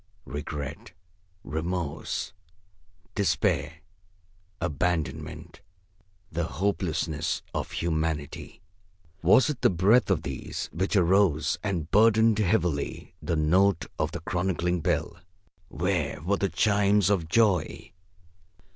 Regret, 0.25 0.93
remorse, 1.43 2.33
despair, 3.13 3.81
abandonment, 4.59 5.61
the 6.31 6.45
hopelessness 6.45 7.43
of 7.53 7.69
humanity 7.69 8.63
was 9.21 9.47
it 9.47 9.61
the 9.61 9.69
breath 9.69 10.09
of 10.09 10.23
these 10.23 10.71
which 10.73 10.95
arose 10.95 11.59
and 11.61 11.91
burdened 11.91 12.39
heavily 12.39 13.13
the 13.21 13.35
note 13.35 13.85
of 13.99 14.11
the 14.11 14.21
chronicling 14.21 14.79
bell? 14.81 15.19
Where 15.67 16.19
were 16.23 16.37
the 16.37 16.49
chimes 16.49 17.11
of 17.11 17.29
joy? 17.29 17.91